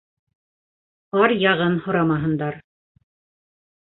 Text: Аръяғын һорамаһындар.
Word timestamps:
Аръяғын 1.25 1.77
һорамаһындар. 1.87 2.57